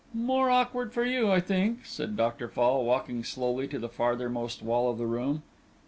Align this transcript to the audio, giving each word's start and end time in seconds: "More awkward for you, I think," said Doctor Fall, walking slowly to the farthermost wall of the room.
"More 0.15 0.49
awkward 0.49 0.93
for 0.93 1.05
you, 1.05 1.31
I 1.31 1.39
think," 1.39 1.85
said 1.85 2.17
Doctor 2.17 2.47
Fall, 2.49 2.83
walking 2.85 3.23
slowly 3.23 3.67
to 3.67 3.77
the 3.77 3.87
farthermost 3.87 4.63
wall 4.63 4.89
of 4.89 4.97
the 4.97 5.05
room. 5.05 5.43